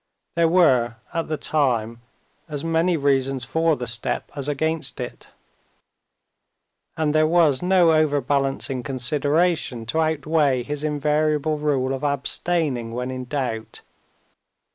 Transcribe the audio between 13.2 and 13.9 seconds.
doubt.